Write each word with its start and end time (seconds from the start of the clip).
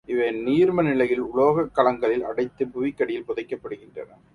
இவை 0.05 0.31
நீர்ம 0.31 0.81
நிலையில் 0.81 1.19
உலோகக் 1.19 1.75
கலங்களில் 1.75 2.23
அடைத்து 2.23 2.65
புவிக்கடியில் 2.65 3.27
புதைக்கப்படுகின்றன. 3.27 4.21